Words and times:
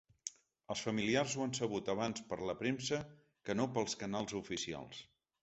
Els 0.75 0.79
familiars 0.85 1.35
ho 1.35 1.43
han 1.45 1.53
sabut 1.57 1.91
abans 1.95 2.23
per 2.31 2.39
la 2.53 2.57
premsa 2.63 3.01
que 3.51 3.59
no 3.61 3.69
pels 3.77 3.99
canals 4.03 4.37
oficials. 4.43 5.07